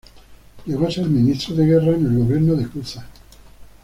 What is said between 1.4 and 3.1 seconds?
de guerra en el gobierno de Cuza.